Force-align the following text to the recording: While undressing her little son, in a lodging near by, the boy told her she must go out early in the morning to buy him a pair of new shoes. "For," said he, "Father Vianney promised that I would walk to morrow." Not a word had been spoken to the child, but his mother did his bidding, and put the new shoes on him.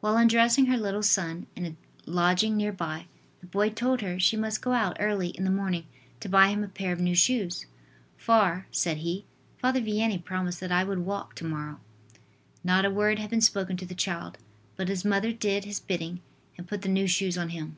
While 0.00 0.16
undressing 0.16 0.66
her 0.66 0.76
little 0.76 1.02
son, 1.02 1.48
in 1.56 1.66
a 1.66 1.74
lodging 2.08 2.56
near 2.56 2.70
by, 2.70 3.08
the 3.40 3.48
boy 3.48 3.70
told 3.70 4.00
her 4.00 4.16
she 4.16 4.36
must 4.36 4.62
go 4.62 4.70
out 4.72 4.96
early 5.00 5.30
in 5.30 5.42
the 5.42 5.50
morning 5.50 5.86
to 6.20 6.28
buy 6.28 6.50
him 6.50 6.62
a 6.62 6.68
pair 6.68 6.92
of 6.92 7.00
new 7.00 7.16
shoes. 7.16 7.66
"For," 8.16 8.68
said 8.70 8.98
he, 8.98 9.24
"Father 9.58 9.80
Vianney 9.80 10.22
promised 10.24 10.60
that 10.60 10.70
I 10.70 10.84
would 10.84 11.00
walk 11.00 11.34
to 11.34 11.44
morrow." 11.44 11.80
Not 12.62 12.84
a 12.84 12.92
word 12.92 13.18
had 13.18 13.30
been 13.30 13.40
spoken 13.40 13.76
to 13.78 13.86
the 13.86 13.96
child, 13.96 14.38
but 14.76 14.86
his 14.88 15.04
mother 15.04 15.32
did 15.32 15.64
his 15.64 15.80
bidding, 15.80 16.20
and 16.56 16.68
put 16.68 16.82
the 16.82 16.88
new 16.88 17.08
shoes 17.08 17.36
on 17.36 17.48
him. 17.48 17.76